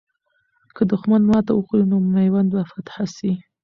که 0.75 0.81
دښمن 0.91 1.21
ماته 1.29 1.51
وخوري، 1.53 1.85
نو 1.91 1.97
میوند 2.13 2.49
به 2.53 2.61
فتح 2.71 2.95
سي. 3.15 3.31